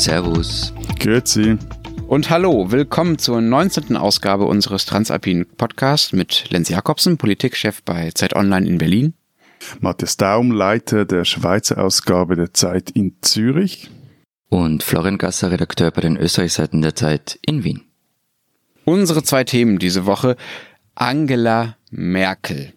[0.00, 0.72] Servus.
[0.98, 1.58] Grüezi.
[2.08, 3.98] Und hallo, willkommen zur 19.
[3.98, 9.12] Ausgabe unseres Transalpinen Podcasts mit Lenz Jakobsen, Politikchef bei Zeit Online in Berlin.
[9.80, 13.90] Matthias Daum, Leiter der Schweizer Ausgabe der Zeit in Zürich.
[14.48, 17.82] Und Florian Gasser, Redakteur bei den Österreichseiten der Zeit in Wien.
[18.86, 20.36] Unsere zwei Themen diese Woche.
[20.94, 22.72] Angela Merkel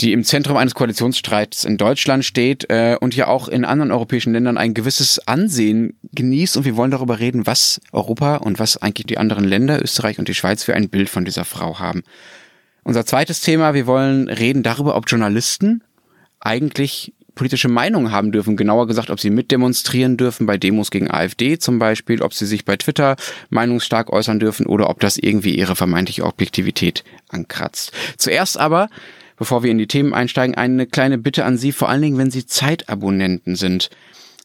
[0.00, 4.32] die im Zentrum eines Koalitionsstreits in Deutschland steht äh, und ja auch in anderen europäischen
[4.32, 6.58] Ländern ein gewisses Ansehen genießt.
[6.58, 10.28] Und wir wollen darüber reden, was Europa und was eigentlich die anderen Länder, Österreich und
[10.28, 12.02] die Schweiz, für ein Bild von dieser Frau haben.
[12.84, 15.82] Unser zweites Thema, wir wollen reden darüber, ob Journalisten
[16.40, 18.56] eigentlich politische Meinungen haben dürfen.
[18.56, 22.64] Genauer gesagt, ob sie mitdemonstrieren dürfen bei Demos gegen AfD zum Beispiel, ob sie sich
[22.64, 23.16] bei Twitter
[23.50, 27.92] meinungsstark äußern dürfen oder ob das irgendwie ihre vermeintliche Objektivität ankratzt.
[28.16, 28.88] Zuerst aber
[29.36, 32.30] bevor wir in die Themen einsteigen, eine kleine Bitte an Sie, vor allen Dingen, wenn
[32.30, 33.90] Sie Zeitabonnenten sind.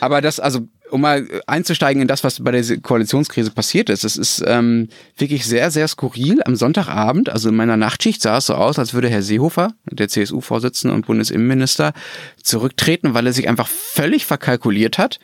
[0.01, 4.17] Aber das, also um mal einzusteigen in das, was bei der Koalitionskrise passiert ist, es
[4.17, 6.43] ist ähm, wirklich sehr, sehr skurril.
[6.45, 10.09] Am Sonntagabend, also in meiner Nachtschicht, sah es so aus, als würde Herr Seehofer, der
[10.09, 11.95] CSU-Vorsitzende und Bundesinnenminister,
[12.43, 15.19] zurücktreten, weil er sich einfach völlig verkalkuliert hat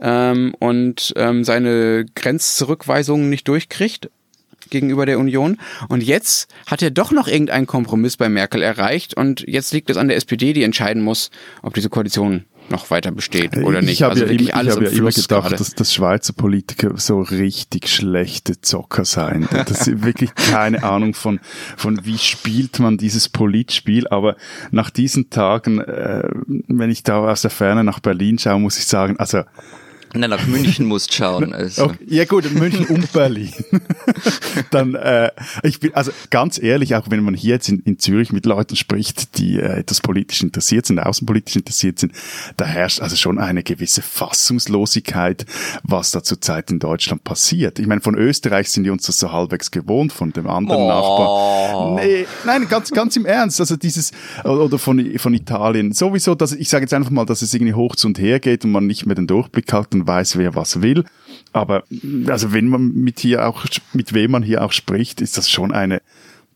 [0.00, 4.10] ähm, und ähm, seine Grenzzurückweisungen nicht durchkriegt
[4.70, 5.58] gegenüber der Union.
[5.88, 9.96] Und jetzt hat er doch noch irgendeinen Kompromiss bei Merkel erreicht und jetzt liegt es
[9.96, 11.30] an der SPD, die entscheiden muss,
[11.62, 13.94] ob diese Koalition noch weiter besteht oder nicht.
[13.94, 15.56] Ich habe also ja, wirklich ich alles hab ja im immer gedacht, gerade.
[15.56, 19.48] dass, dass Schweizer Politiker so richtig schlechte Zocker seien.
[19.68, 21.40] Das ist wirklich keine Ahnung von,
[21.76, 24.06] von wie spielt man dieses Politspiel.
[24.08, 24.36] Aber
[24.70, 26.28] nach diesen Tagen, äh,
[26.68, 29.42] wenn ich da aus der Ferne nach Berlin schaue, muss ich sagen, also
[30.14, 31.52] Nein, nach München musst schauen.
[31.52, 31.84] Also.
[31.84, 33.52] Okay, ja gut, München und Berlin.
[34.70, 35.30] Dann, äh,
[35.62, 38.76] ich bin, also ganz ehrlich, auch wenn man hier jetzt in, in Zürich mit Leuten
[38.76, 42.12] spricht, die äh, etwas politisch interessiert sind, außenpolitisch interessiert sind,
[42.56, 45.46] da herrscht also schon eine gewisse Fassungslosigkeit,
[45.82, 47.78] was da zurzeit in Deutschland passiert.
[47.78, 50.88] Ich meine, von Österreich sind die uns das so halbwegs gewohnt, von dem anderen Oh.
[50.88, 51.94] Nachbarn.
[51.96, 53.60] Nee, nein, ganz, ganz im Ernst.
[53.60, 54.12] Also dieses,
[54.44, 55.92] oder von, von Italien.
[55.92, 58.64] Sowieso, dass, ich sage jetzt einfach mal, dass es irgendwie hoch zu und her geht
[58.64, 61.04] und man nicht mehr den Durchblick hat und weiß, wer was will.
[61.52, 61.84] Aber,
[62.26, 65.72] also wenn man mit hier auch, mit wem man hier auch spricht, ist das schon
[65.72, 66.02] eine,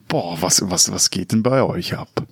[0.08, 2.26] boah, was, was, was geht denn bei euch ab?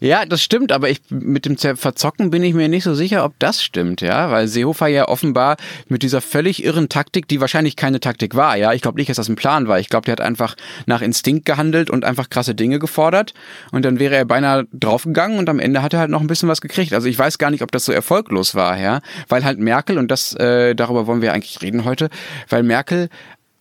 [0.00, 3.38] Ja, das stimmt, aber ich mit dem Verzocken bin ich mir nicht so sicher, ob
[3.38, 5.56] das stimmt, ja, weil Seehofer ja offenbar
[5.88, 9.16] mit dieser völlig irren Taktik, die wahrscheinlich keine Taktik war, ja, ich glaube nicht, dass
[9.16, 9.78] das ein Plan war.
[9.78, 10.56] Ich glaube, der hat einfach
[10.86, 13.34] nach Instinkt gehandelt und einfach krasse Dinge gefordert
[13.72, 16.48] und dann wäre er beinahe draufgegangen und am Ende hat er halt noch ein bisschen
[16.48, 16.92] was gekriegt.
[16.92, 20.10] Also ich weiß gar nicht, ob das so erfolglos war, ja, weil halt Merkel und
[20.10, 22.10] das äh, darüber wollen wir eigentlich reden heute,
[22.48, 23.08] weil Merkel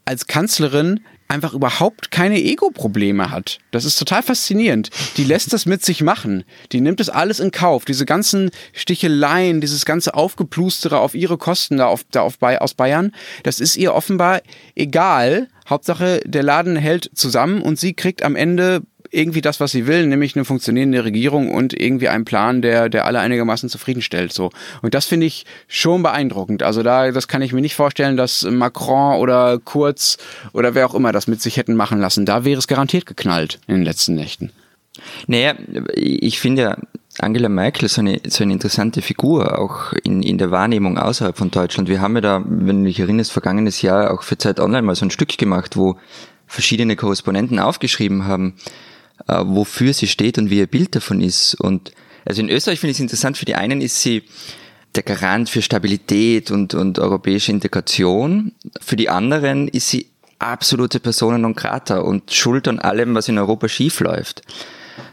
[0.05, 3.59] als Kanzlerin einfach überhaupt keine Ego-Probleme hat.
[3.72, 4.90] Das ist total faszinierend.
[5.18, 6.44] Die lässt das mit sich machen.
[6.72, 7.86] Die nimmt es alles in Kauf.
[7.86, 13.12] Diese ganzen Sticheleien, dieses ganze Aufgeplustere auf ihre Kosten da, auf, da auf, aus Bayern,
[13.44, 14.42] das ist ihr offenbar
[14.75, 15.48] egal.
[15.68, 18.83] Hauptsache, der Laden hält zusammen und sie kriegt am Ende
[19.15, 23.06] irgendwie das, was sie will, nämlich eine funktionierende Regierung und irgendwie einen Plan, der, der
[23.06, 24.33] alle einigermaßen zufriedenstellt.
[24.33, 24.51] So.
[24.81, 26.63] Und das finde ich schon beeindruckend.
[26.63, 30.17] Also da, das kann ich mir nicht vorstellen, dass Macron oder Kurz
[30.53, 32.25] oder wer auch immer das mit sich hätten machen lassen.
[32.25, 34.51] Da wäre es garantiert geknallt in den letzten Nächten.
[35.27, 35.56] Naja,
[35.94, 36.77] ich finde ja
[37.19, 41.51] Angela Merkel so eine, so eine interessante Figur, auch in, in der Wahrnehmung außerhalb von
[41.51, 41.88] Deutschland.
[41.89, 44.95] Wir haben ja da, wenn du dich erinnerst, vergangenes Jahr auch für Zeit Online mal
[44.95, 45.97] so ein Stück gemacht, wo
[46.47, 48.56] verschiedene Korrespondenten aufgeschrieben haben,
[49.27, 51.56] äh, wofür sie steht und wie ihr Bild davon ist.
[51.56, 51.91] Und
[52.25, 54.23] also in Österreich finde ich es interessant, für die einen ist sie
[54.95, 58.53] der Garant für Stabilität und, und europäische Integration.
[58.81, 60.07] Für die anderen ist sie
[60.39, 64.41] absolute Persona non grata und schuld an allem, was in Europa schief läuft.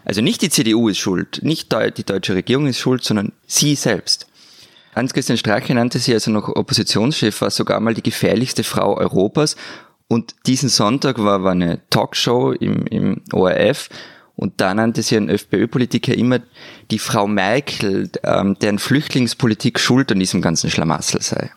[0.05, 4.27] Also nicht die CDU ist schuld, nicht die deutsche Regierung ist schuld, sondern sie selbst.
[4.95, 9.57] Hans-Christian Strache nannte sie also noch Oppositionschef, war sogar mal die gefährlichste Frau Europas.
[10.13, 13.89] Und diesen Sonntag war, war eine Talkshow im, im ORF
[14.37, 16.41] und da nannte sie ein FPÖ-Politiker immer
[16.91, 21.51] die Frau Merkel, ähm, deren Flüchtlingspolitik schuld an diesem ganzen Schlamassel sei.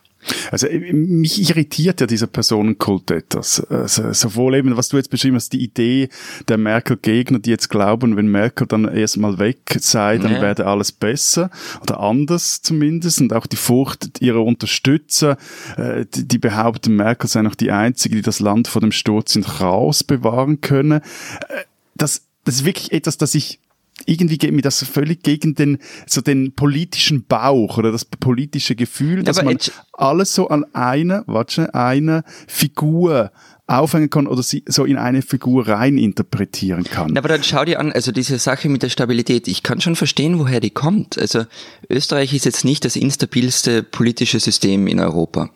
[0.51, 3.59] Also äh, mich irritiert ja dieser Personenkult etwas.
[3.69, 6.09] Also, sowohl eben, was du jetzt beschrieben hast, die Idee
[6.47, 10.41] der Merkel-Gegner, die jetzt glauben, wenn Merkel dann erstmal weg sei, dann ja.
[10.41, 11.49] werde alles besser
[11.81, 13.21] oder anders zumindest.
[13.21, 15.37] Und auch die Furcht ihrer Unterstützer,
[15.77, 19.35] äh, die, die behaupten, Merkel sei noch die Einzige, die das Land vor dem Sturz
[19.35, 21.01] in Chaos bewahren könne.
[21.49, 21.63] Äh,
[21.95, 23.59] das, das ist wirklich etwas, das ich
[24.05, 29.23] irgendwie geht mir das völlig gegen den, so den politischen Bauch oder das politische Gefühl,
[29.23, 29.57] dass man
[29.93, 33.31] alles so an einer, warte, einer Figur
[33.67, 37.17] aufhängen kann oder sie so in eine Figur rein interpretieren kann.
[37.17, 40.37] Aber dann schau dir an, also diese Sache mit der Stabilität, ich kann schon verstehen,
[40.37, 41.17] woher die kommt.
[41.17, 41.45] Also
[41.89, 45.49] Österreich ist jetzt nicht das instabilste politische System in Europa.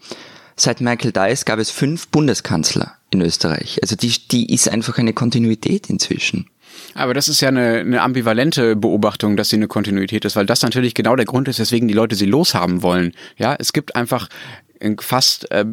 [0.55, 3.79] Seit Michael Dice gab es fünf Bundeskanzler in Österreich.
[3.81, 6.49] Also die, die ist einfach eine Kontinuität inzwischen.
[6.93, 10.61] Aber das ist ja eine, eine ambivalente Beobachtung, dass sie eine Kontinuität ist, weil das
[10.61, 13.13] natürlich genau der Grund ist, weswegen die Leute sie loshaben wollen.
[13.37, 14.27] Ja, es gibt einfach
[14.99, 15.65] fast äh,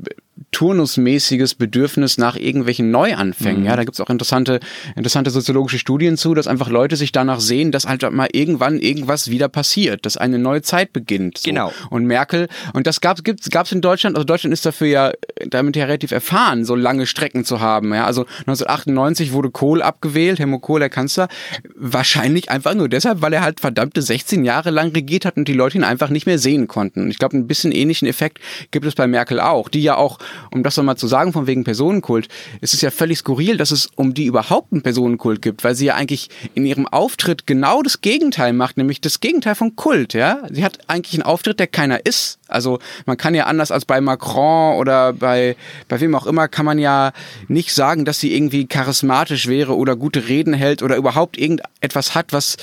[0.52, 3.60] turnusmäßiges Bedürfnis nach irgendwelchen Neuanfängen.
[3.60, 3.66] Mhm.
[3.66, 4.60] Ja, da gibt's auch interessante,
[4.94, 9.30] interessante soziologische Studien zu, dass einfach Leute sich danach sehen, dass halt mal irgendwann irgendwas
[9.30, 11.38] wieder passiert, dass eine neue Zeit beginnt.
[11.38, 11.50] So.
[11.50, 11.72] Genau.
[11.90, 15.12] Und Merkel, und das gab's, gibt's, gab's in Deutschland, also Deutschland ist dafür ja
[15.48, 17.92] damit ja relativ erfahren, so lange Strecken zu haben.
[17.94, 21.28] Ja, also 1998 wurde Kohl abgewählt, Helmut Kohl, der Kanzler,
[21.74, 25.52] wahrscheinlich einfach nur deshalb, weil er halt verdammte 16 Jahre lang regiert hat und die
[25.52, 27.02] Leute ihn einfach nicht mehr sehen konnten.
[27.02, 28.38] Und ich glaube, ein bisschen ähnlichen Effekt
[28.70, 30.18] gibt es bei Merkel auch, die ja auch
[30.52, 32.28] um das nochmal zu sagen, von wegen Personenkult,
[32.60, 35.86] ist es ja völlig skurril, dass es um die überhaupt einen Personenkult gibt, weil sie
[35.86, 40.42] ja eigentlich in ihrem Auftritt genau das Gegenteil macht, nämlich das Gegenteil von Kult, ja.
[40.50, 42.38] Sie hat eigentlich einen Auftritt, der keiner ist.
[42.48, 45.56] Also man kann ja anders als bei Macron oder bei,
[45.88, 47.12] bei wem auch immer, kann man ja
[47.48, 52.32] nicht sagen, dass sie irgendwie charismatisch wäre oder gute Reden hält oder überhaupt irgendetwas hat,
[52.32, 52.56] was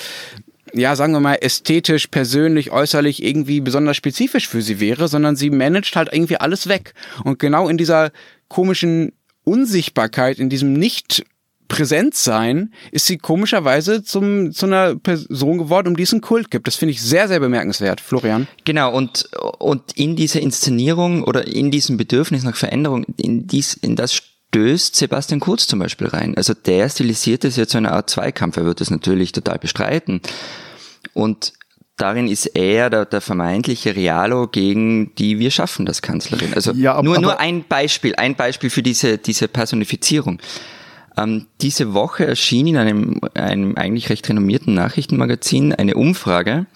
[0.73, 5.49] ja, sagen wir mal, ästhetisch, persönlich, äußerlich irgendwie besonders spezifisch für sie wäre, sondern sie
[5.49, 6.93] managt halt irgendwie alles weg.
[7.23, 8.11] Und genau in dieser
[8.47, 11.23] komischen Unsichtbarkeit, in diesem nicht
[11.67, 16.67] präsent sein, ist sie komischerweise zum, zu einer Person geworden, um diesen Kult gibt.
[16.67, 17.99] Das finde ich sehr, sehr bemerkenswert.
[17.99, 18.47] Florian?
[18.63, 19.29] Genau, und,
[19.59, 24.21] und in dieser Inszenierung oder in diesem Bedürfnis nach Veränderung, in, dies, in das
[24.53, 26.37] stößt Sebastian Kurz zum Beispiel rein.
[26.37, 28.55] Also der stilisiert es jetzt so eine Art Zweikampf.
[28.57, 30.21] Er wird das natürlich total bestreiten.
[31.13, 31.53] Und
[31.97, 36.53] darin ist er der, der vermeintliche Realo gegen die Wir schaffen das Kanzlerin.
[36.53, 40.39] Also ja, aber, nur, nur ein Beispiel, ein Beispiel für diese, diese Personifizierung.
[41.17, 46.67] Ähm, diese Woche erschien in einem, einem eigentlich recht renommierten Nachrichtenmagazin eine Umfrage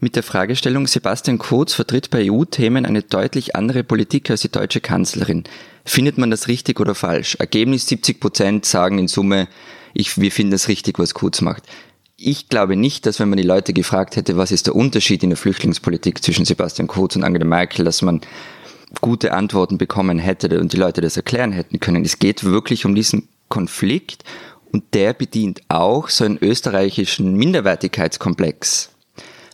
[0.00, 4.80] mit der Fragestellung, Sebastian Kurz vertritt bei EU-Themen eine deutlich andere Politik als die deutsche
[4.80, 5.44] Kanzlerin.
[5.84, 7.36] Findet man das richtig oder falsch?
[7.38, 9.48] Ergebnis 70 Prozent sagen in Summe,
[9.92, 11.64] ich, wir finden es richtig, was Kurz macht.
[12.16, 15.30] Ich glaube nicht, dass wenn man die Leute gefragt hätte, was ist der Unterschied in
[15.30, 18.20] der Flüchtlingspolitik zwischen Sebastian Kurz und Angela Merkel, dass man
[19.00, 22.04] gute Antworten bekommen hätte und die Leute das erklären hätten können.
[22.04, 24.24] Es geht wirklich um diesen Konflikt
[24.72, 28.90] und der bedient auch so einen österreichischen Minderwertigkeitskomplex.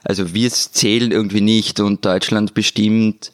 [0.06, 3.32] Also wir zählen irgendwie nicht und Deutschland bestimmt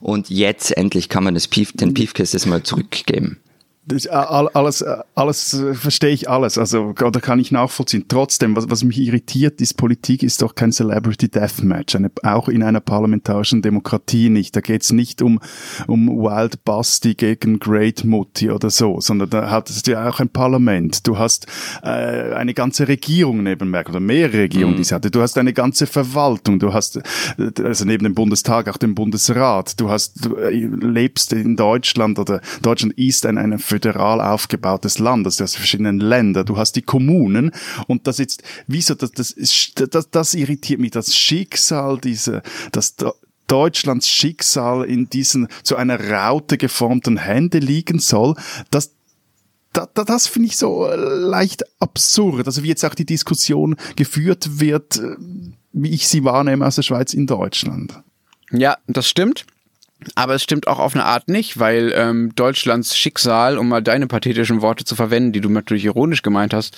[0.00, 3.40] und jetzt endlich kann man das Pief, den Piefkes mal zurückgeben.
[3.86, 4.84] Das, alles,
[5.14, 8.04] alles äh, verstehe ich alles, also da kann ich nachvollziehen.
[8.08, 12.62] Trotzdem, was, was mich irritiert, ist Politik ist doch kein Celebrity Deathmatch, eine, auch in
[12.62, 14.54] einer parlamentarischen Demokratie nicht.
[14.54, 15.40] Da geht's nicht um
[15.86, 20.28] um Wild Basti gegen Great Mutti oder so, sondern da hattest du ja auch ein
[20.28, 21.06] Parlament.
[21.06, 21.46] Du hast
[21.82, 24.78] äh, eine ganze Regierung neben Merkel oder mehrere Regierungen, mhm.
[24.78, 25.10] die sie hatte.
[25.10, 26.58] Du hast eine ganze Verwaltung.
[26.58, 29.80] Du hast äh, also neben dem Bundestag auch den Bundesrat.
[29.80, 35.26] Du hast du äh, lebst in Deutschland oder Deutschland ist ein, eine föderal aufgebautes Land,
[35.26, 37.52] also du hast verschiedene Länder, du hast die Kommunen
[37.86, 39.34] und das jetzt, wieso, das, das,
[39.74, 42.96] das, das irritiert mich, das Schicksal, diese, das
[43.46, 48.34] Deutschlands Schicksal in diesen zu einer Raute geformten Hände liegen soll,
[48.70, 48.92] das
[49.72, 52.48] da, da, das finde ich so äh, leicht absurd.
[52.48, 55.14] Also wie jetzt auch die Diskussion geführt wird, äh,
[55.72, 58.02] wie ich sie wahrnehme aus der Schweiz in Deutschland.
[58.50, 59.46] Ja, das stimmt.
[60.14, 64.06] Aber es stimmt auch auf eine Art nicht, weil ähm, Deutschlands Schicksal, um mal deine
[64.06, 66.76] pathetischen Worte zu verwenden, die du natürlich ironisch gemeint hast,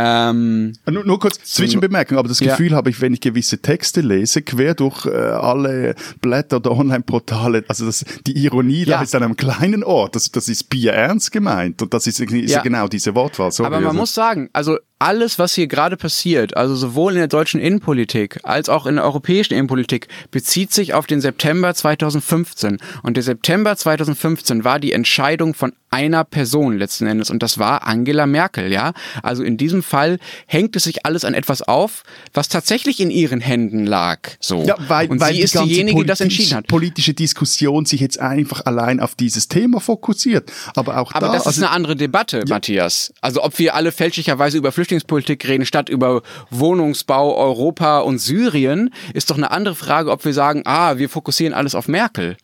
[0.00, 2.76] Ähm, nur, nur kurz Zwischenbemerkung, aber das Gefühl ja.
[2.76, 7.84] habe ich, wenn ich gewisse Texte lese, quer durch äh, alle Blätter oder Online-Portale, also
[7.86, 8.98] das, die Ironie ja.
[8.98, 12.20] da ist an einem kleinen Ort, das, das ist Bier ernst gemeint und das ist,
[12.20, 12.62] ist ja.
[12.62, 13.50] genau diese Wortwahl.
[13.50, 13.98] Sorry, aber man also.
[13.98, 18.68] muss sagen, also alles, was hier gerade passiert, also sowohl in der deutschen Innenpolitik als
[18.68, 22.78] auch in der europäischen Innenpolitik, bezieht sich auf den September 2015.
[23.02, 27.86] Und der September 2015 war die Entscheidung von einer Person letzten Endes und das war
[27.86, 28.92] Angela Merkel, ja.
[29.22, 32.02] Also in diesem Fall hängt es sich alles an etwas auf,
[32.34, 34.18] was tatsächlich in ihren Händen lag.
[34.40, 34.64] So.
[34.64, 36.66] Ja, weil, und weil sie ist die diejenige, die das entschieden hat.
[36.66, 40.52] Politische Diskussion sich jetzt einfach allein auf dieses Thema fokussiert.
[40.74, 42.44] Aber auch Aber da, das also, ist eine andere Debatte, ja.
[42.48, 43.12] Matthias.
[43.22, 49.30] Also ob wir alle fälschlicherweise über Flüchtlingspolitik reden, statt über Wohnungsbau, Europa und Syrien, ist
[49.30, 52.36] doch eine andere Frage, ob wir sagen, ah, wir fokussieren alles auf Merkel.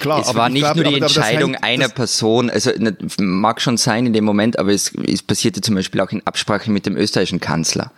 [0.00, 2.70] Klar, es war nicht glaube, nur die Entscheidung hängt, einer Person, also
[3.18, 6.70] mag schon sein in dem Moment, aber es, es passierte zum Beispiel auch in Absprache
[6.70, 7.92] mit dem österreichischen Kanzler.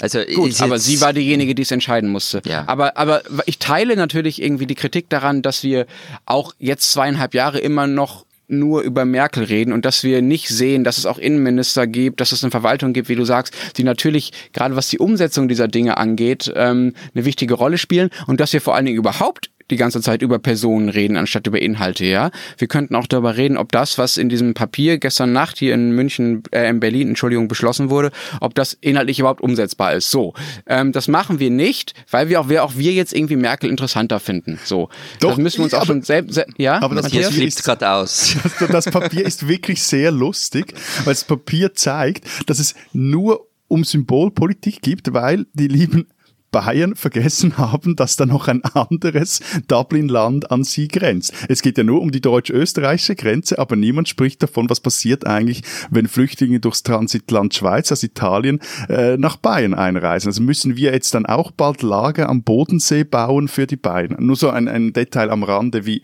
[0.00, 2.42] Also Gut, aber sie war diejenige, die es entscheiden musste.
[2.44, 2.64] Ja.
[2.66, 5.86] Aber, aber ich teile natürlich irgendwie die Kritik daran, dass wir
[6.26, 10.84] auch jetzt zweieinhalb Jahre immer noch nur über Merkel reden und dass wir nicht sehen,
[10.84, 14.32] dass es auch Innenminister gibt, dass es eine Verwaltung gibt, wie du sagst, die natürlich
[14.52, 18.60] gerade was die Umsetzung dieser Dinge angeht, ähm, eine wichtige Rolle spielen und dass wir
[18.60, 22.30] vor allen Dingen überhaupt die ganze Zeit über Personen reden, anstatt über Inhalte, ja.
[22.58, 25.92] Wir könnten auch darüber reden, ob das, was in diesem Papier gestern Nacht hier in
[25.92, 30.10] München, äh, in Berlin, Entschuldigung, beschlossen wurde, ob das inhaltlich überhaupt umsetzbar ist.
[30.10, 30.34] So,
[30.66, 34.20] ähm, das machen wir nicht, weil wir auch, wir auch wir jetzt irgendwie Merkel interessanter
[34.20, 34.60] finden.
[34.64, 34.88] So,
[35.20, 36.80] Doch, das müssen wir uns auch aber, schon selbst, se ja.
[36.82, 38.36] Aber das Papier fließt gerade aus.
[38.42, 40.74] Das, das Papier ist wirklich sehr lustig,
[41.04, 46.06] weil das Papier zeigt, dass es nur um Symbolpolitik gibt, weil die lieben
[46.52, 51.32] Bayern vergessen haben, dass da noch ein anderes Dublin-Land an sie grenzt.
[51.48, 55.62] Es geht ja nur um die deutsch-österreichische Grenze, aber niemand spricht davon, was passiert eigentlich,
[55.90, 60.28] wenn Flüchtlinge durchs Transitland Schweiz, also Italien, äh, nach Bayern einreisen.
[60.28, 64.16] Also müssen wir jetzt dann auch bald Lager am Bodensee bauen für die Bayern.
[64.20, 66.02] Nur so ein, ein Detail am Rande, wie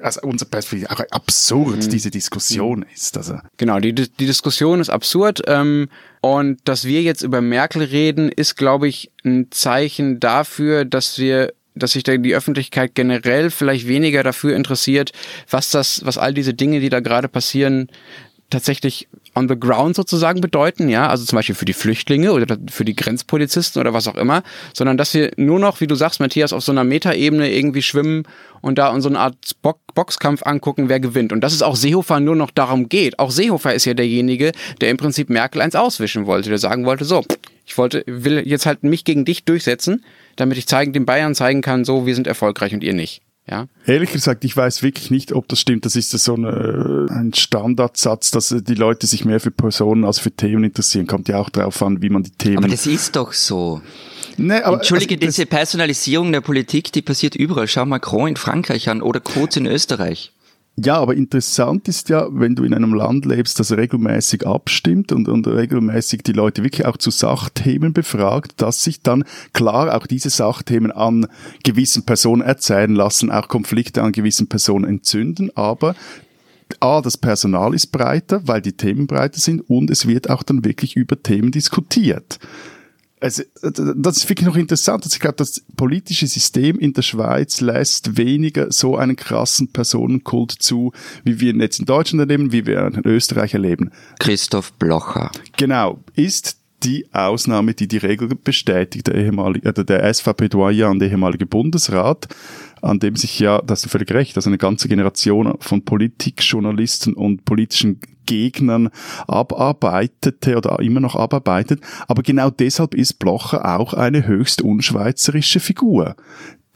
[0.00, 1.90] also unser Perspektive auch absurd mhm.
[1.90, 3.16] diese Diskussion ist.
[3.16, 3.38] Also.
[3.56, 5.42] Genau, die, die Diskussion ist absurd.
[5.46, 5.88] Ähm,
[6.20, 11.52] und dass wir jetzt über Merkel reden, ist, glaube ich, ein Zeichen dafür, dass wir
[11.74, 15.12] dass sich da die Öffentlichkeit generell vielleicht weniger dafür interessiert,
[15.48, 17.88] was das, was all diese Dinge, die da gerade passieren,
[18.50, 19.08] tatsächlich
[19.38, 22.96] on the ground sozusagen bedeuten, ja, also zum Beispiel für die Flüchtlinge oder für die
[22.96, 24.42] Grenzpolizisten oder was auch immer,
[24.74, 28.24] sondern dass wir nur noch, wie du sagst, Matthias, auf so einer Metaebene irgendwie schwimmen
[28.60, 31.32] und da uns so eine Art Bo Boxkampf angucken, wer gewinnt.
[31.32, 33.18] Und dass es auch Seehofer nur noch darum geht.
[33.18, 37.04] Auch Seehofer ist ja derjenige, der im Prinzip Merkel eins auswischen wollte, der sagen wollte,
[37.04, 37.24] so,
[37.66, 40.04] ich wollte, will jetzt halt mich gegen dich durchsetzen,
[40.36, 43.22] damit ich zeigen, den Bayern zeigen kann, so, wir sind erfolgreich und ihr nicht.
[43.50, 43.66] Ja.
[43.86, 45.86] Ehrlich gesagt, ich weiß wirklich nicht, ob das stimmt.
[45.86, 50.30] Das ist so eine, ein Standardsatz, dass die Leute sich mehr für Personen als für
[50.30, 51.06] Themen interessieren.
[51.06, 52.58] Kommt ja auch darauf an, wie man die Themen.
[52.58, 53.80] Aber das ist doch so.
[54.36, 57.66] Nee, aber Entschuldige, also, diese Personalisierung der Politik, die passiert überall.
[57.66, 60.32] Schau Macron in Frankreich an oder Kurz in Österreich.
[60.80, 65.28] Ja, aber interessant ist ja, wenn du in einem Land lebst, das regelmäßig abstimmt und,
[65.28, 70.30] und regelmäßig die Leute wirklich auch zu Sachthemen befragt, dass sich dann klar auch diese
[70.30, 71.26] Sachthemen an
[71.64, 75.96] gewissen Personen erzählen lassen, auch Konflikte an gewissen Personen entzünden, aber
[76.78, 80.64] A, das Personal ist breiter, weil die Themen breiter sind und es wird auch dann
[80.64, 82.38] wirklich über Themen diskutiert
[83.20, 85.04] also, das ist wirklich noch interessant.
[85.04, 90.52] Also ich glaube, das politische System in der Schweiz lässt weniger so einen krassen Personenkult
[90.52, 90.92] zu,
[91.24, 93.90] wie wir jetzt in Deutschland erleben, wie wir in Österreich erleben.
[94.18, 95.30] Christoph Blocher.
[95.56, 95.98] Genau.
[96.14, 102.28] Ist die Ausnahme, die die Regel bestätigt, der ehemalige, oder der SVP-Doyen, der ehemalige Bundesrat,
[102.82, 107.44] an dem sich ja, das ist völlig recht, also eine ganze Generation von Politikjournalisten und
[107.44, 108.90] politischen Gegnern
[109.26, 111.80] abarbeitete oder immer noch abarbeitet.
[112.06, 116.14] Aber genau deshalb ist Blocher auch eine höchst unschweizerische Figur.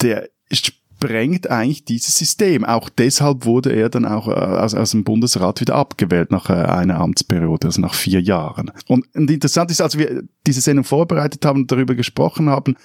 [0.00, 2.64] Der sprengt eigentlich dieses System.
[2.64, 6.54] Auch deshalb wurde er dann auch äh, aus, aus dem Bundesrat wieder abgewählt nach äh,
[6.54, 8.70] einer Amtsperiode, also nach vier Jahren.
[8.88, 12.76] Und, und interessant ist, als wir diese Sendung vorbereitet haben und darüber gesprochen haben,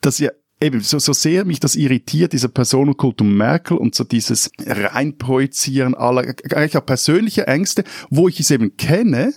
[0.00, 0.30] dass ja
[0.64, 5.94] eben, so, so sehr mich das irritiert, dieser Personenkult um Merkel und so dieses Reinprojizieren
[5.94, 9.34] aller, eigentlich auch persönliche Ängste, wo ich es eben kenne,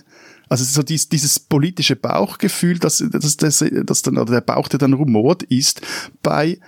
[0.48, 4.78] also so dies, dieses politische Bauchgefühl, dass, dass, dass, dass dann, oder der Bauch, der
[4.78, 5.82] dann rumort, ist
[6.22, 6.58] bei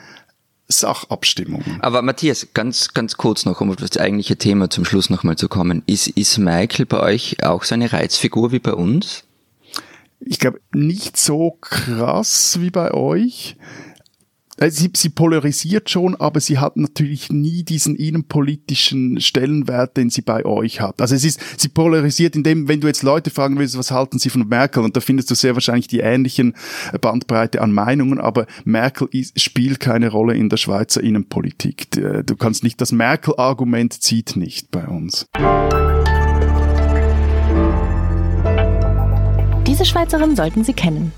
[0.69, 1.81] Sachabstimmungen.
[1.81, 5.49] Aber Matthias, ganz, ganz kurz noch, um auf das eigentliche Thema zum Schluss nochmal zu
[5.49, 5.83] kommen.
[5.87, 9.25] Ist, ist Michael bei euch auch so eine Reizfigur wie bei uns?
[10.21, 13.57] Ich glaube, nicht so krass wie bei euch
[14.69, 20.45] sie, sie polarisiert schon, aber sie hat natürlich nie diesen innenpolitischen Stellenwert, den sie bei
[20.45, 21.01] euch hat.
[21.01, 24.29] Also es ist, sie polarisiert, indem, wenn du jetzt Leute fragen willst, was halten sie
[24.29, 26.55] von Merkel, und da findest du sehr wahrscheinlich die ähnlichen
[27.01, 31.91] Bandbreite an Meinungen, aber Merkel ist, spielt keine Rolle in der Schweizer Innenpolitik.
[31.91, 35.27] Du kannst nicht, das Merkel-Argument zieht nicht bei uns.
[39.67, 41.13] Diese Schweizerin sollten Sie kennen.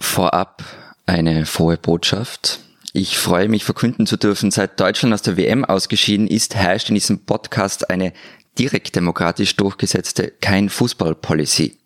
[0.00, 0.64] Vorab
[1.06, 2.60] eine frohe Botschaft.
[2.92, 6.96] Ich freue mich verkünden zu dürfen, seit Deutschland aus der WM ausgeschieden ist, herrscht in
[6.96, 8.12] diesem Podcast eine
[8.58, 11.76] direkt demokratisch durchgesetzte Kein-Fußball-Policy.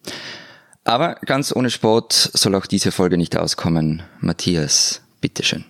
[0.84, 4.02] Aber ganz ohne Sport soll auch diese Folge nicht auskommen.
[4.20, 5.64] Matthias, bitteschön.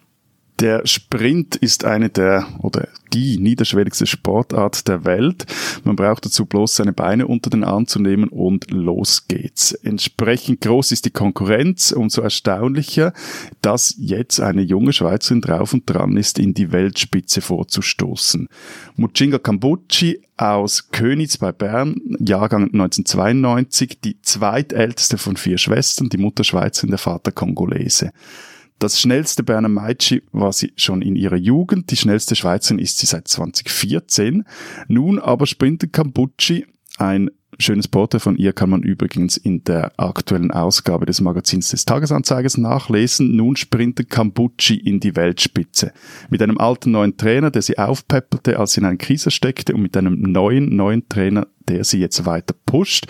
[0.65, 5.45] Der Sprint ist eine der oder die niederschwelligste Sportart der Welt.
[5.85, 9.73] Man braucht dazu bloß seine Beine unter den Arm zu nehmen und los geht's.
[9.73, 13.13] Entsprechend groß ist die Konkurrenz, umso erstaunlicher,
[13.61, 18.49] dass jetzt eine junge Schweizerin drauf und dran ist, in die Weltspitze vorzustoßen.
[18.97, 26.43] Muchinga Kambuchi aus Königs bei Bern, Jahrgang 1992, die zweitälteste von vier Schwestern, die Mutter
[26.43, 28.13] Schweizerin, der Vater Kongolese.
[28.79, 31.91] Das schnellste Berner Meitschi war sie schon in ihrer Jugend.
[31.91, 34.45] Die schnellste Schweizerin ist sie seit 2014.
[34.89, 36.67] Nun aber sprintet Cambucci,
[36.99, 41.85] ein schönes Porträt von ihr kann man übrigens in der aktuellen Ausgabe des Magazins des
[41.85, 43.37] Tagesanzeigers nachlesen.
[43.37, 45.93] Nun sprintet Cambucci in die Weltspitze.
[46.31, 49.83] Mit einem alten neuen Trainer, der sie aufpeppelte, als sie in einer Krise steckte und
[49.83, 53.07] mit einem neuen, neuen Trainer, der sie jetzt weiter pusht.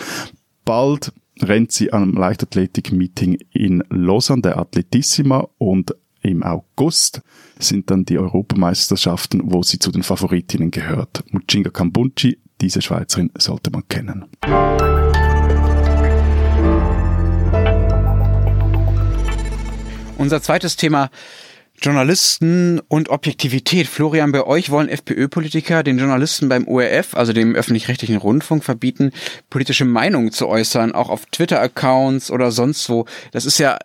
[0.64, 1.12] Bald
[1.43, 7.21] rennt sie am Leichtathletik-Meeting in Lausanne, der Athletissima, und im August
[7.59, 11.23] sind dann die Europameisterschaften, wo sie zu den Favoritinnen gehört.
[11.31, 14.25] Muchinga Kambunchi, diese Schweizerin sollte man kennen.
[20.17, 21.11] Unser zweites Thema
[21.85, 23.87] Journalisten und Objektivität.
[23.87, 29.12] Florian, bei euch wollen FPÖ-Politiker den Journalisten beim ORF, also dem öffentlich-rechtlichen Rundfunk, verbieten,
[29.50, 33.05] politische Meinungen zu äußern, auch auf Twitter-Accounts oder sonst wo.
[33.33, 33.76] Das ist ja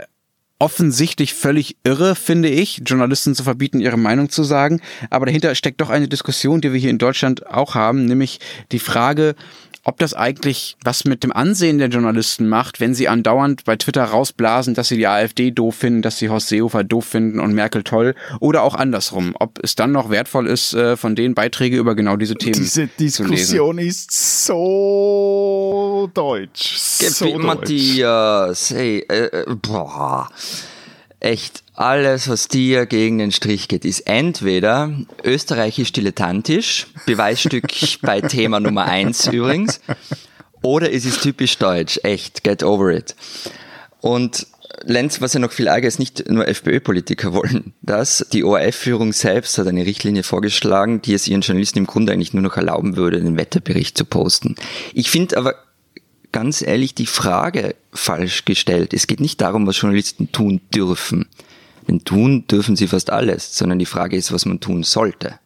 [0.60, 4.80] offensichtlich völlig irre, finde ich, Journalisten zu verbieten, ihre Meinung zu sagen.
[5.10, 8.40] Aber dahinter steckt doch eine Diskussion, die wir hier in Deutschland auch haben, nämlich
[8.72, 9.36] die Frage,
[9.84, 14.04] ob das eigentlich was mit dem Ansehen der Journalisten macht, wenn sie andauernd bei Twitter
[14.04, 17.84] rausblasen, dass sie die AfD doof finden, dass sie Horst Seehofer doof finden und Merkel
[17.84, 19.36] toll oder auch andersrum.
[19.40, 22.88] Ob es dann noch wertvoll ist, äh, von denen Beiträge über genau diese Themen diese
[22.88, 24.12] Diskussion ist
[24.46, 26.78] so deutsch.
[26.78, 27.44] So deutsch.
[27.44, 30.30] Matthias, hey, äh, äh, boah
[31.20, 34.92] echt alles, was dir gegen den Strich geht, ist entweder
[35.24, 37.68] österreichisch dilettantisch, Beweisstück
[38.02, 39.82] bei Thema Nummer eins übrigens,
[40.62, 43.16] oder es ist typisch deutsch, echt, get over it.
[44.02, 44.48] Und
[44.84, 48.26] Lenz, was ja noch viel ärger ist, nicht nur FPÖ-Politiker wollen das.
[48.32, 52.44] Die ORF-Führung selbst hat eine Richtlinie vorgeschlagen, die es ihren Journalisten im Grunde eigentlich nur
[52.44, 54.56] noch erlauben würde, den Wetterbericht zu posten.
[54.94, 55.56] Ich finde aber
[56.32, 58.94] ganz ehrlich die Frage falsch gestellt.
[58.94, 61.28] Es geht nicht darum, was Journalisten tun dürfen.
[61.88, 65.40] Denn tun dürfen sie fast alles, sondern die Frage ist, was man tun sollte.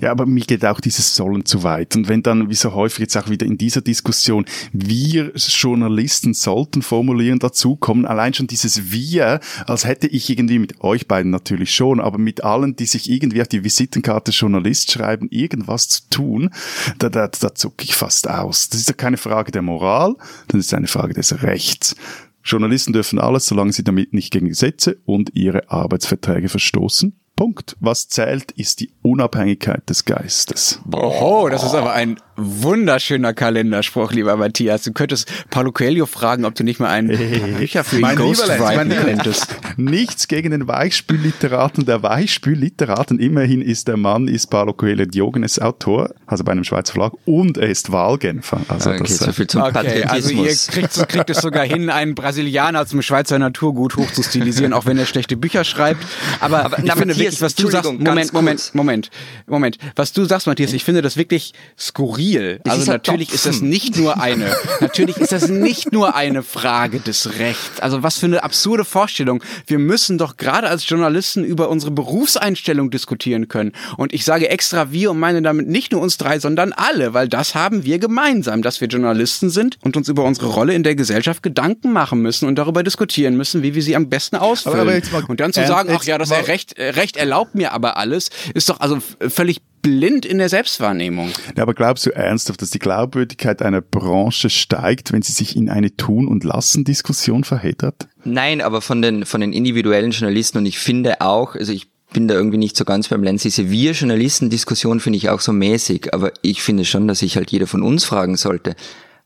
[0.00, 1.96] Ja, aber mir geht auch dieses Sollen zu weit.
[1.96, 6.82] Und wenn dann, wie so häufig jetzt auch wieder in dieser Diskussion, wir Journalisten sollten
[6.82, 11.74] formulieren dazu kommen, allein schon dieses Wir, als hätte ich irgendwie mit euch beiden natürlich
[11.74, 16.50] schon, aber mit allen, die sich irgendwie auf die Visitenkarte Journalist schreiben, irgendwas zu tun,
[16.98, 18.70] da, da, da zucke ich fast aus.
[18.70, 20.14] Das ist ja keine Frage der Moral,
[20.48, 21.96] das ist eine Frage des Rechts.
[22.44, 27.18] Journalisten dürfen alles, solange sie damit nicht gegen Gesetze und ihre Arbeitsverträge verstoßen.
[27.36, 27.76] Punkt.
[27.80, 30.80] Was zählt, ist die Unabhängigkeit des Geistes.
[30.92, 34.82] Oho, das ist aber ein wunderschöner Kalenderspruch, lieber Matthias.
[34.82, 38.90] Du könntest Paulo Coelho fragen, ob du nicht mal einen hey, Bücher für ihn ghostwriten
[38.90, 39.56] könntest.
[39.76, 41.86] Nichts gegen den Weichspülliteraten.
[41.86, 46.92] Der Weichspülliteraten, immerhin ist der Mann, ist Paulo Coelho Diogenes Autor, also bei einem Schweizer
[46.92, 48.60] Verlag, und er ist Wahlgenfer.
[48.68, 52.14] Also okay, das, so viel zum okay, Also ihr kriegt, kriegt es sogar hin, einen
[52.14, 56.04] Brasilianer zum Schweizer Naturgut hochzustilisieren, auch wenn er schlechte Bücher schreibt.
[56.40, 59.10] Aber, aber ich finde wirklich, was du sagst, Moment, Moment, Moment,
[59.46, 62.25] Moment, was du sagst, Matthias, ich finde das wirklich skurril.
[62.64, 66.14] Das also ist halt natürlich ist das nicht nur eine, natürlich ist das nicht nur
[66.14, 67.80] eine Frage des Rechts.
[67.80, 69.42] Also was für eine absurde Vorstellung.
[69.66, 73.72] Wir müssen doch gerade als Journalisten über unsere Berufseinstellung diskutieren können.
[73.96, 77.28] Und ich sage extra wir und meine damit nicht nur uns drei, sondern alle, weil
[77.28, 80.94] das haben wir gemeinsam, dass wir Journalisten sind und uns über unsere Rolle in der
[80.94, 85.02] Gesellschaft Gedanken machen müssen und darüber diskutieren müssen, wie wir sie am besten ausfüllen.
[85.28, 88.80] und dann zu sagen, ach ja, das Recht, Recht erlaubt mir aber alles, ist doch
[88.80, 91.30] also völlig blind in der Selbstwahrnehmung.
[91.56, 95.70] Ja, aber glaubst du ernsthaft, dass die Glaubwürdigkeit einer Branche steigt, wenn sie sich in
[95.70, 98.08] eine Tun- und Lassen-Diskussion verheddert?
[98.24, 102.26] Nein, aber von den, von den individuellen Journalisten und ich finde auch, also ich bin
[102.26, 103.42] da irgendwie nicht so ganz beim Lenz.
[103.42, 107.68] Diese Wir-Journalisten-Diskussion finde ich auch so mäßig, aber ich finde schon, dass sich halt jeder
[107.68, 108.74] von uns fragen sollte,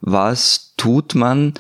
[0.03, 1.55] was tut man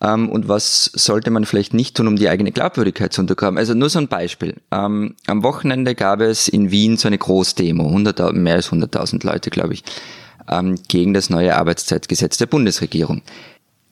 [0.00, 3.58] und was sollte man vielleicht nicht tun, um die eigene Glaubwürdigkeit zu untergraben.
[3.58, 4.56] Also nur so ein Beispiel.
[4.70, 9.50] Ähm, am Wochenende gab es in Wien so eine Großdemo, 100, mehr als 100.000 Leute,
[9.50, 9.84] glaube ich,
[10.50, 13.22] ähm, gegen das neue Arbeitszeitgesetz der Bundesregierung.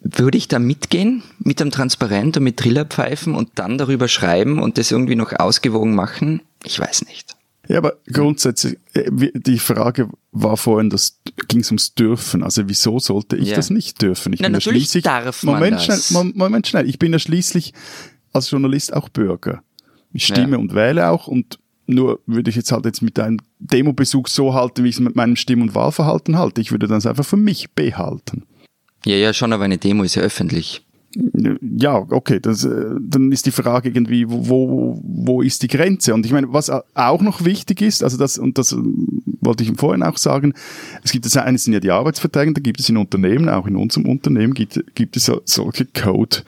[0.01, 4.77] Würde ich da mitgehen mit einem Transparent und mit Trillerpfeifen und dann darüber schreiben und
[4.77, 6.43] das irgendwie noch ausgewogen machen?
[6.65, 7.32] Ich weiß nicht.
[7.69, 12.43] Ja, aber grundsätzlich, äh, die Frage war vorhin, das ging es ums Dürfen.
[12.43, 13.57] Also wieso sollte ich ja.
[13.57, 14.33] das nicht dürfen?
[14.33, 16.09] Ich Na, bin ja schließlich, darf man Moment, das.
[16.09, 17.73] Schnell, Moment schnell, ich bin ja schließlich
[18.33, 19.63] als Journalist auch Bürger.
[20.13, 20.59] Ich stimme ja.
[20.59, 24.85] und wähle auch und nur würde ich jetzt halt jetzt mit einem Demobesuch so halten,
[24.85, 26.61] wie ich es mit meinem Stimm- und Wahlverhalten halte.
[26.61, 28.45] Ich würde das einfach für mich behalten.
[29.05, 30.85] Ja, ja, schon, aber eine Demo ist ja öffentlich.
[31.15, 36.15] Ja, okay, das, äh, dann ist die Frage irgendwie, wo, wo ist die Grenze?
[36.15, 38.75] Und ich meine, was auch noch wichtig ist, also das, und das
[39.41, 40.55] wollte ich vorhin auch sagen,
[41.03, 43.77] es gibt das eine sind ja die Arbeitsverträge, da gibt es in Unternehmen, auch in
[43.77, 46.39] unserem Unternehmen gibt, gibt es solche Code,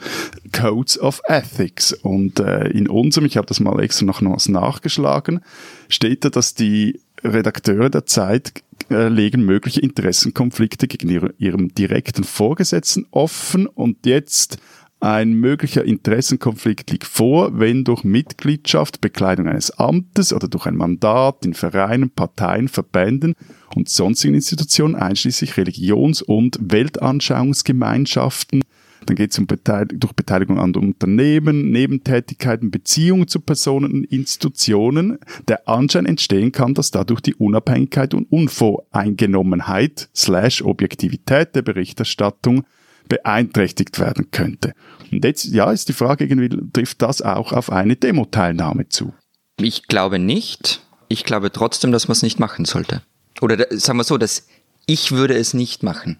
[0.51, 1.93] Codes of Ethics.
[1.93, 5.41] Und äh, in unserem, ich habe das mal extra noch was nachgeschlagen,
[5.89, 8.53] steht da, dass die Redakteure der Zeit
[8.89, 13.67] legen mögliche Interessenkonflikte gegen ihre, ihrem direkten Vorgesetzten offen.
[13.67, 14.57] Und jetzt
[14.99, 21.45] ein möglicher Interessenkonflikt liegt vor, wenn durch Mitgliedschaft, Bekleidung eines Amtes oder durch ein Mandat
[21.45, 23.35] in Vereinen, Parteien, Verbänden
[23.75, 28.63] und sonstigen Institutionen, einschließlich Religions- und Weltanschauungsgemeinschaften,
[29.05, 35.19] dann geht es um Beteiligung, durch Beteiligung an Unternehmen, Nebentätigkeiten, Beziehungen zu Personen und Institutionen
[35.47, 42.65] der Anschein entstehen kann, dass dadurch die Unabhängigkeit und Unvoreingenommenheit slash Objektivität der Berichterstattung
[43.07, 44.73] beeinträchtigt werden könnte.
[45.11, 49.13] Und jetzt, ja, ist die Frage irgendwie, trifft das auch auf eine Demo-Teilnahme zu?
[49.57, 50.81] Ich glaube nicht.
[51.07, 53.01] Ich glaube trotzdem, dass man es nicht machen sollte.
[53.41, 54.47] Oder sagen wir so, dass
[54.85, 56.19] ich würde es nicht machen.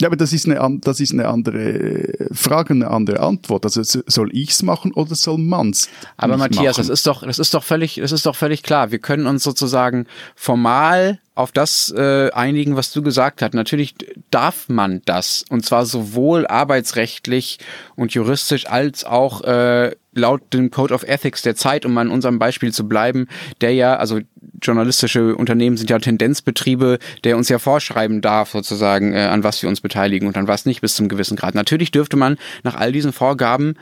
[0.00, 3.66] Ja, aber das ist eine, das ist eine andere Frage, eine andere Antwort.
[3.66, 5.90] Also soll ich's machen oder soll man's?
[6.16, 6.88] Aber Matthias, machen?
[6.88, 8.90] das ist doch, das ist doch völlig, das ist doch völlig klar.
[8.92, 13.54] Wir können uns sozusagen formal auf das äh, einigen, was du gesagt hast.
[13.54, 13.94] Natürlich
[14.30, 17.58] darf man das und zwar sowohl arbeitsrechtlich
[17.96, 22.38] und juristisch als auch äh, laut dem Code of Ethics der Zeit, um in unserem
[22.38, 23.28] Beispiel zu bleiben,
[23.60, 24.20] der ja, also
[24.62, 29.68] journalistische Unternehmen sind ja Tendenzbetriebe, der uns ja vorschreiben darf, sozusagen, äh, an was wir
[29.68, 31.54] uns beteiligen und an was nicht bis zum gewissen Grad.
[31.54, 33.74] Natürlich dürfte man nach all diesen Vorgaben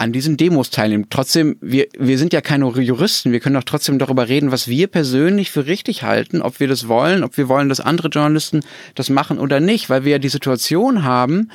[0.00, 1.06] an diesen Demos teilnehmen.
[1.10, 4.86] Trotzdem, wir, wir sind ja keine Juristen, wir können doch trotzdem darüber reden, was wir
[4.86, 8.60] persönlich für richtig halten, ob wir das wollen, ob wir wollen, dass andere Journalisten
[8.94, 11.50] das machen oder nicht, weil wir ja die Situation haben,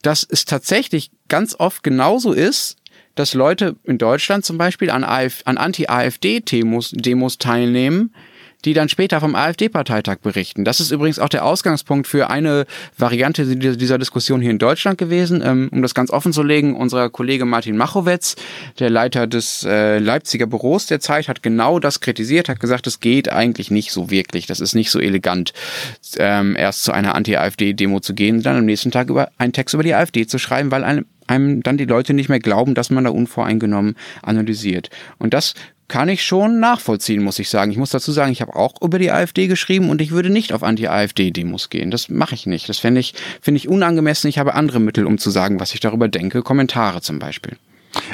[0.00, 2.76] dass es tatsächlich ganz oft genauso ist,
[3.16, 8.14] dass Leute in Deutschland zum Beispiel an, an Anti-AfD-Demos Demos teilnehmen,
[8.64, 10.64] die dann später vom AfD-Parteitag berichten.
[10.64, 15.42] Das ist übrigens auch der Ausgangspunkt für eine Variante dieser Diskussion hier in Deutschland gewesen.
[15.44, 18.36] Ähm, um das ganz offen zu legen, unser Kollege Martin Machowetz,
[18.78, 23.00] der Leiter des äh, Leipziger Büros der Zeit, hat genau das kritisiert, hat gesagt, es
[23.00, 24.46] geht eigentlich nicht so wirklich.
[24.46, 25.52] Das ist nicht so elegant,
[26.18, 29.82] ähm, erst zu einer Anti-AfD-Demo zu gehen, dann am nächsten Tag über einen Text über
[29.82, 33.04] die AfD zu schreiben, weil einem einem dann die Leute nicht mehr glauben, dass man
[33.04, 34.90] da unvoreingenommen analysiert.
[35.18, 35.54] Und das
[35.90, 37.72] kann ich schon nachvollziehen, muss ich sagen.
[37.72, 40.52] Ich muss dazu sagen, ich habe auch über die AfD geschrieben und ich würde nicht
[40.52, 41.90] auf Anti-AfD-Demos gehen.
[41.90, 42.68] Das mache ich nicht.
[42.68, 44.30] Das finde ich, finde ich unangemessen.
[44.30, 46.42] Ich habe andere Mittel, um zu sagen, was ich darüber denke.
[46.42, 47.56] Kommentare zum Beispiel.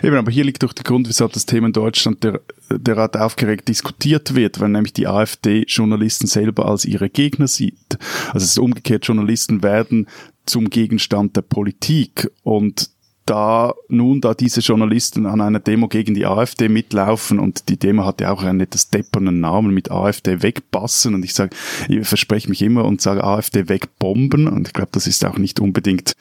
[0.03, 3.69] Eben, aber hier liegt doch der Grund, weshalb das Thema in Deutschland der, derart aufgeregt
[3.69, 7.99] diskutiert wird, weil nämlich die AfD Journalisten selber als ihre Gegner sieht.
[8.29, 10.09] Also es ist umgekehrt, Journalisten werden
[10.47, 12.89] zum Gegenstand der Politik und
[13.27, 18.05] da nun da diese Journalisten an einer Demo gegen die AfD mitlaufen und die Demo
[18.05, 21.55] hat ja auch einen etwas deppernen Namen mit AfD wegpassen und ich sage,
[21.89, 25.61] ich verspreche mich immer und sage AfD wegbomben und ich glaube, das ist auch nicht
[25.61, 26.13] unbedingt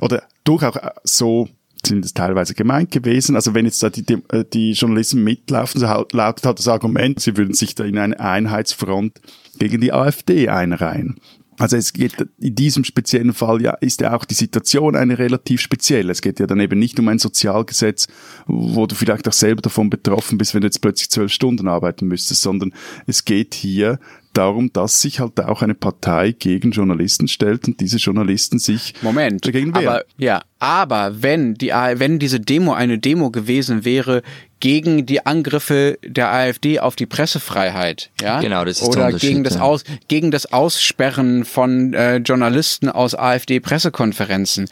[0.00, 1.48] oder durchaus so
[1.84, 3.36] sind es teilweise gemeint gewesen.
[3.36, 7.20] Also wenn jetzt da die, die, äh, die Journalisten mitlaufen, so lautet halt das Argument,
[7.20, 9.20] sie würden sich da in eine Einheitsfront
[9.58, 11.16] gegen die AfD einreihen.
[11.58, 15.60] Also es geht in diesem speziellen Fall ja ist ja auch die Situation eine relativ
[15.60, 16.12] spezielle.
[16.12, 18.08] Es geht ja dann eben nicht um ein Sozialgesetz,
[18.46, 22.06] wo du vielleicht auch selber davon betroffen bist, wenn du jetzt plötzlich zwölf Stunden arbeiten
[22.06, 22.74] müsstest, sondern
[23.06, 23.98] es geht hier
[24.36, 29.46] darum, dass sich halt auch eine Partei gegen Journalisten stellt und diese Journalisten sich Moment,
[29.46, 29.88] dagegen wehren.
[29.88, 34.22] Aber, ja, aber wenn die wenn diese Demo eine Demo gewesen wäre
[34.60, 39.58] gegen die Angriffe der AfD auf die Pressefreiheit, ja, genau, das ist oder gegen das
[39.58, 44.68] Aus, gegen das Aussperren von äh, Journalisten aus AfD Pressekonferenzen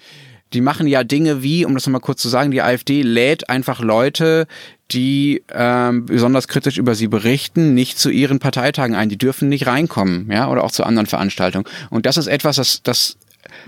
[0.53, 3.81] Die machen ja Dinge wie, um das nochmal kurz zu sagen, die AfD lädt einfach
[3.81, 4.47] Leute,
[4.91, 9.09] die ähm, besonders kritisch über sie berichten, nicht zu ihren Parteitagen ein.
[9.09, 11.67] Die dürfen nicht reinkommen, ja, oder auch zu anderen Veranstaltungen.
[11.91, 13.17] Und das ist etwas, das, das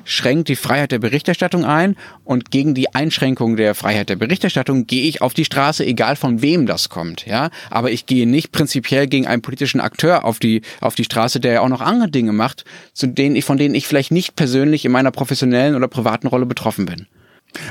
[0.04, 5.08] schränkt die Freiheit der Berichterstattung ein und gegen die Einschränkung der Freiheit der Berichterstattung gehe
[5.08, 7.50] ich auf die Straße, egal von wem das kommt, ja.
[7.70, 11.52] Aber ich gehe nicht prinzipiell gegen einen politischen Akteur auf die, auf die Straße, der
[11.52, 14.84] ja auch noch andere Dinge macht, zu denen ich, von denen ich vielleicht nicht persönlich
[14.84, 17.06] in meiner professionellen oder privaten Rolle betroffen bin.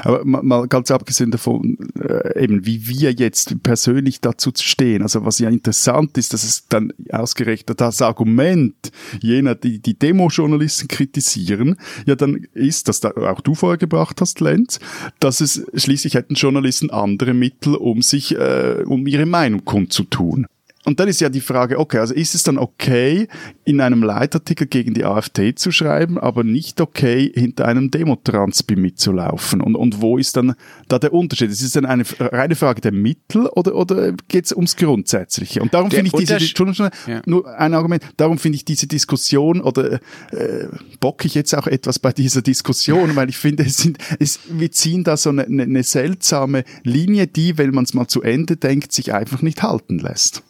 [0.03, 5.39] Aber mal ganz abgesehen davon, äh, eben wie wir jetzt persönlich dazu stehen, also was
[5.39, 8.75] ja interessant ist, dass es dann ausgerechnet das Argument
[9.21, 14.39] jener, die die Demo-Journalisten kritisieren, ja dann ist, dass da auch du vorher gebracht hast,
[14.39, 14.79] Lenz,
[15.19, 20.47] dass es schließlich hätten Journalisten andere Mittel, um sich, äh, um ihre Meinung kundzutun.
[20.85, 23.27] Und dann ist ja die Frage, okay, also ist es dann okay,
[23.65, 29.61] in einem Leitartikel gegen die AfD zu schreiben, aber nicht okay, hinter einem Demotranspi mitzulaufen?
[29.61, 30.53] Und, und wo ist dann
[30.87, 31.49] da der Unterschied?
[31.49, 35.61] Ist es dann eine reine Frage der Mittel oder, oder geht es ums Grundsätzliche?
[35.61, 37.21] Und darum finde ich diese, Entschuldigung, ja.
[37.25, 39.93] nur ein Argument, darum finde ich diese Diskussion oder
[40.31, 40.67] äh,
[40.99, 44.71] bocke ich jetzt auch etwas bei dieser Diskussion, weil ich finde, es sind, es, wir
[44.71, 48.91] ziehen da so eine, eine seltsame Linie, die, wenn man es mal zu Ende denkt,
[48.91, 50.43] sich einfach nicht halten lässt.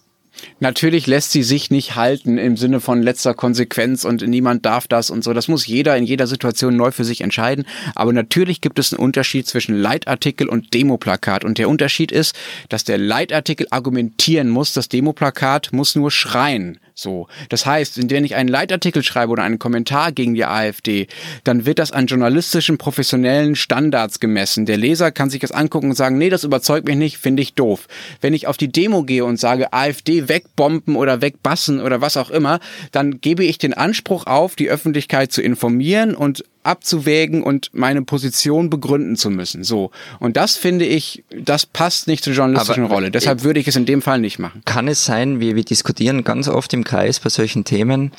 [0.59, 5.09] Natürlich lässt sie sich nicht halten im Sinne von letzter Konsequenz und niemand darf das
[5.09, 5.33] und so.
[5.33, 7.65] Das muss jeder in jeder Situation neu für sich entscheiden.
[7.93, 11.43] Aber natürlich gibt es einen Unterschied zwischen Leitartikel und Demoplakat.
[11.43, 12.35] Und der Unterschied ist,
[12.69, 16.79] dass der Leitartikel argumentieren muss, das Demoplakat muss nur schreien.
[16.97, 17.27] So.
[17.49, 21.07] Das heißt, wenn ich einen Leitartikel schreibe oder einen Kommentar gegen die AfD,
[21.43, 24.65] dann wird das an journalistischen, professionellen Standards gemessen.
[24.65, 27.53] Der Leser kann sich das angucken und sagen, nee, das überzeugt mich nicht, finde ich
[27.53, 27.87] doof.
[28.21, 32.29] Wenn ich auf die Demo gehe und sage, AfD wegbomben oder wegbassen oder was auch
[32.29, 32.61] immer,
[32.93, 38.69] dann gebe ich den Anspruch auf, die Öffentlichkeit zu informieren und abzuwägen und meine Position
[38.69, 39.63] begründen zu müssen.
[39.63, 39.91] So.
[40.19, 43.11] Und das finde ich, das passt nicht zur journalistischen Aber Rolle.
[43.11, 44.61] Deshalb würde ich es in dem Fall nicht machen.
[44.65, 48.11] Kann es sein, wir, wir diskutieren ganz oft im Kreis bei solchen Themen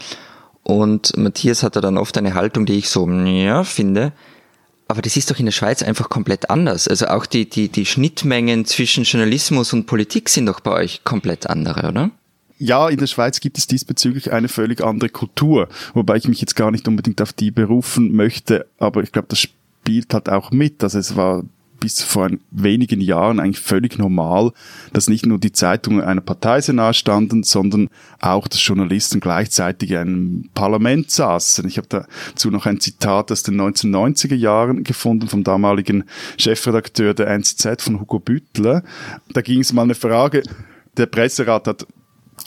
[0.67, 4.13] und Matthias hat da dann oft eine Haltung, die ich so, ja, finde.
[4.89, 6.89] Aber das ist doch in der Schweiz einfach komplett anders.
[6.89, 11.49] Also auch die, die, die Schnittmengen zwischen Journalismus und Politik sind doch bei euch komplett
[11.49, 12.11] andere, oder?
[12.59, 16.57] Ja, in der Schweiz gibt es diesbezüglich eine völlig andere Kultur, wobei ich mich jetzt
[16.57, 20.83] gar nicht unbedingt auf die berufen möchte, aber ich glaube, das spielt halt auch mit.
[20.83, 21.45] Also es war
[21.81, 24.53] bis vor wenigen Jahren eigentlich völlig normal,
[24.93, 27.89] dass nicht nur die Zeitungen einer Partei sehr nahe standen, sondern
[28.21, 31.69] auch, dass Journalisten gleichzeitig in einem Parlament saßen.
[31.69, 36.05] Ich habe dazu noch ein Zitat aus den 1990er Jahren gefunden vom damaligen
[36.39, 38.83] Chefredakteur der NZZ von Hugo Büttler.
[39.33, 40.43] Da ging es mal eine Frage,
[40.97, 41.87] der Presserat hat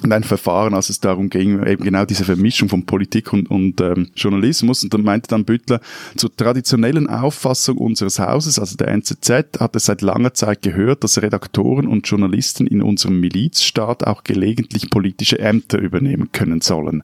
[0.02, 3.82] und ein Verfahren, als es darum ging, eben genau diese Vermischung von Politik und, und
[3.82, 4.84] ähm, Journalismus.
[4.84, 5.82] Und dann meinte dann Büttler,
[6.16, 11.22] zur traditionellen Auffassung unseres Hauses, also der NZZ, hat es seit langer Zeit gehört, dass
[11.22, 17.04] Redaktoren und Journalisten in unserem Milizstaat auch gelegentlich politische Ämter übernehmen können sollen.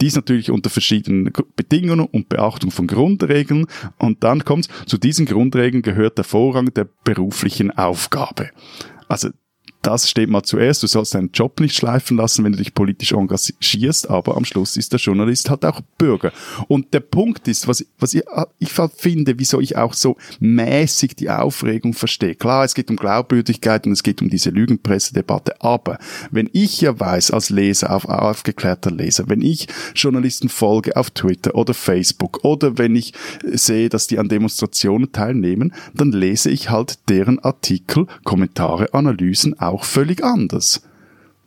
[0.00, 3.66] Dies natürlich unter verschiedenen Bedingungen und Beachtung von Grundregeln.
[3.98, 8.50] Und dann kommt zu diesen Grundregeln gehört der Vorrang der beruflichen Aufgabe.
[9.08, 9.30] Also
[9.84, 10.82] das steht mal zuerst.
[10.82, 14.78] Du sollst deinen Job nicht schleifen lassen, wenn du dich politisch engagierst, aber am Schluss
[14.78, 16.32] ist der Journalist halt auch Bürger.
[16.68, 18.22] Und der Punkt ist, was, was ich,
[18.58, 22.34] ich finde, wieso ich auch so mäßig die Aufregung verstehe.
[22.34, 25.98] Klar, es geht um Glaubwürdigkeit und es geht um diese Lügenpressedebatte, aber
[26.30, 31.54] wenn ich ja weiß, als Leser, auf aufgeklärter Leser, wenn ich Journalisten folge auf Twitter
[31.54, 37.10] oder Facebook oder wenn ich sehe, dass die an Demonstrationen teilnehmen, dann lese ich halt
[37.10, 40.82] deren Artikel, Kommentare, Analysen auf auch völlig anders.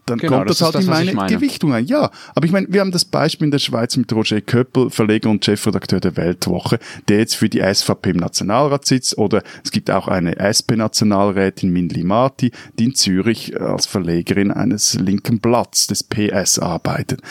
[0.08, 1.86] Dann genau, kommt das, das halt das, in meine, meine, Gewichtung ein.
[1.86, 5.30] Ja, aber ich meine, wir haben das Beispiel in der Schweiz mit Roger Köppel, Verleger
[5.30, 9.18] und Chefredakteur der Weltwoche, der jetzt für die SVP im Nationalrat sitzt.
[9.18, 15.40] Oder es gibt auch eine SP-Nationalrätin, Mindli Marti, die in Zürich als Verlegerin eines linken
[15.40, 17.22] Blatts des PS arbeitet.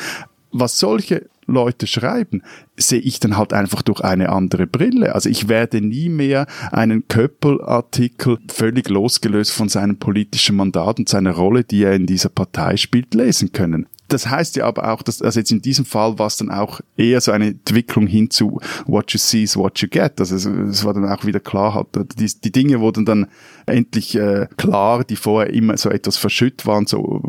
[0.53, 2.43] Was solche Leute schreiben,
[2.77, 5.15] sehe ich dann halt einfach durch eine andere Brille.
[5.15, 11.33] Also ich werde nie mehr einen Köppel-Artikel völlig losgelöst von seinem politischen Mandat und seiner
[11.33, 13.87] Rolle, die er in dieser Partei spielt, lesen können.
[14.09, 16.81] Das heißt ja aber auch, dass also jetzt in diesem Fall war es dann auch
[16.97, 20.21] eher so eine Entwicklung hin zu what you see is what you get.
[20.21, 23.27] Also es, es war dann auch wieder klar, halt, die, die Dinge wurden dann
[23.67, 27.21] endlich äh, klar, die vorher immer so etwas verschütt waren, so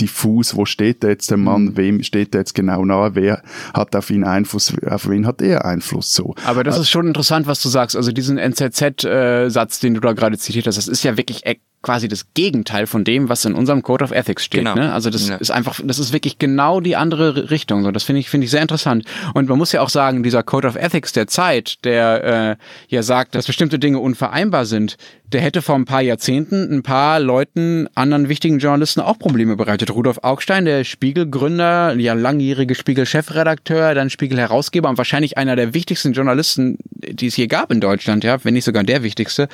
[0.00, 1.76] diffus, wo steht da jetzt der Mann, mhm.
[1.76, 3.42] wem steht er jetzt genau nahe, wer
[3.74, 6.34] hat auf ihn Einfluss, auf wen hat er Einfluss so.
[6.44, 7.96] Aber das äh, ist schon interessant, was du sagst.
[7.96, 11.44] Also diesen NZZ-Satz, äh, den du da gerade zitiert hast, das ist ja wirklich
[11.82, 14.60] quasi das Gegenteil von dem, was in unserem Code of Ethics steht.
[14.60, 14.74] Genau.
[14.74, 14.92] Ne?
[14.92, 15.36] Also das Ja.
[15.36, 17.84] ist einfach, das ist wirklich genau die andere Richtung.
[17.84, 19.04] So, das finde ich finde ich sehr interessant.
[19.34, 22.56] Und man muss ja auch sagen, dieser Code of Ethics der Zeit, der äh,
[22.94, 24.96] ja sagt, dass bestimmte Dinge unvereinbar sind,
[25.32, 29.90] der hätte vor ein paar Jahrzehnten ein paar Leuten, anderen wichtigen Journalisten auch Probleme bereitet.
[29.90, 36.78] Rudolf Augstein, der Spiegelgründer, ja langjährige Spiegel-Chefredakteur, dann Spiegel-Herausgeber und wahrscheinlich einer der wichtigsten Journalisten,
[36.90, 39.48] die es hier gab in Deutschland, ja, wenn nicht sogar der wichtigste,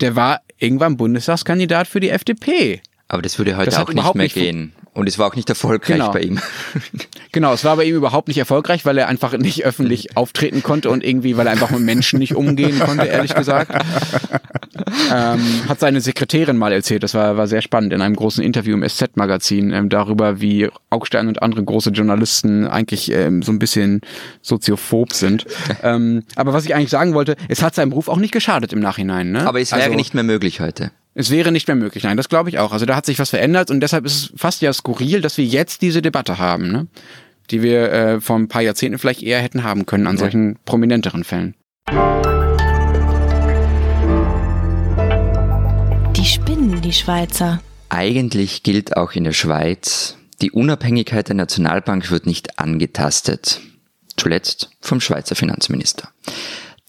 [0.00, 2.80] der war irgendwann Bundestagskandidat für die FDP.
[3.08, 4.72] Aber das würde heute Das auch nicht mehr nicht gehen.
[4.94, 6.12] Und es war auch nicht erfolgreich Genau.
[6.12, 6.38] bei ihm.
[7.32, 10.90] Genau, es war bei ihm überhaupt nicht erfolgreich, weil er einfach nicht öffentlich auftreten konnte
[10.90, 13.72] und irgendwie, weil er einfach mit Menschen nicht umgehen konnte, ehrlich gesagt.
[15.10, 18.74] Ähm, hat seine Sekretärin mal erzählt, das war, war sehr spannend, in einem großen Interview
[18.74, 24.00] im SZ-Magazin ähm, darüber, wie Augstein und andere große Journalisten eigentlich ähm, so ein bisschen
[24.42, 25.46] soziophob sind.
[25.82, 28.80] ähm, aber was ich eigentlich sagen wollte, es hat seinem Beruf auch nicht geschadet im
[28.80, 29.30] Nachhinein.
[29.32, 29.46] Ne?
[29.46, 30.90] Aber es wäre Also- nicht mehr möglich heute.
[31.14, 32.72] Es wäre nicht mehr möglich, nein, das glaube ich auch.
[32.72, 35.44] Also da hat sich was verändert und deshalb ist es fast ja skurril, dass wir
[35.44, 36.86] jetzt diese Debatte haben, ne?
[37.50, 41.24] die wir äh, vor ein paar Jahrzehnten vielleicht eher hätten haben können an solchen prominenteren
[41.24, 41.54] Fällen.
[46.16, 47.60] Die spinnen, die Schweizer.
[47.88, 53.60] Eigentlich gilt auch in der Schweiz, die Unabhängigkeit der Nationalbank wird nicht angetastet.
[54.16, 56.08] Zuletzt vom Schweizer Finanzminister.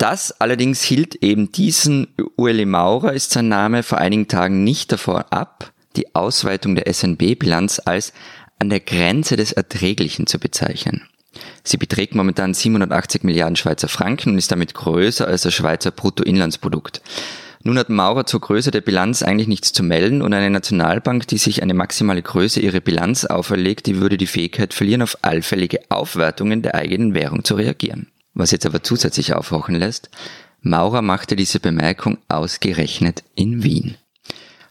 [0.03, 5.31] Das allerdings hielt eben diesen Ueli Maurer, ist sein Name, vor einigen Tagen nicht davor
[5.31, 8.11] ab, die Ausweitung der SNB-Bilanz als
[8.59, 11.07] an der Grenze des Erträglichen zu bezeichnen.
[11.63, 17.01] Sie beträgt momentan 780 Milliarden Schweizer Franken und ist damit größer als das Schweizer Bruttoinlandsprodukt.
[17.63, 21.37] Nun hat Maurer zur Größe der Bilanz eigentlich nichts zu melden und eine Nationalbank, die
[21.37, 26.61] sich eine maximale Größe ihrer Bilanz auferlegt, die würde die Fähigkeit verlieren, auf allfällige Aufwertungen
[26.61, 28.07] der eigenen Währung zu reagieren.
[28.33, 30.09] Was jetzt aber zusätzlich aufhorchen lässt,
[30.61, 33.95] Maurer machte diese Bemerkung ausgerechnet in Wien.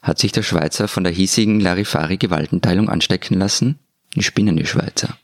[0.00, 3.78] Hat sich der Schweizer von der hiesigen Larifari-Gewaltenteilung anstecken lassen?
[4.16, 5.16] Die spinnen die Schweizer.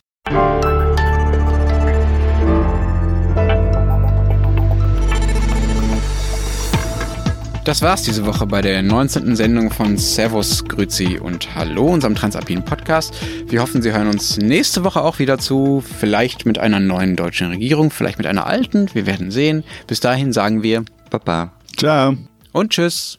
[7.68, 9.36] Das war's diese Woche bei der 19.
[9.36, 13.14] Sendung von Servus, Grüzi und Hallo, unserem Transalpinen Podcast.
[13.46, 15.82] Wir hoffen, Sie hören uns nächste Woche auch wieder zu.
[15.82, 18.88] Vielleicht mit einer neuen deutschen Regierung, vielleicht mit einer alten.
[18.94, 19.64] Wir werden sehen.
[19.86, 21.52] Bis dahin sagen wir Baba.
[21.76, 22.16] Ciao.
[22.52, 23.18] und Tschüss.